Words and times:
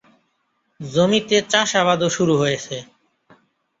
জমিতে 0.79 1.37
চাষাবাদও 1.51 2.07
শুরু 2.09 2.33
হয়েছে। 2.37 2.75